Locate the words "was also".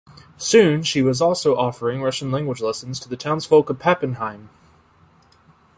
1.03-1.55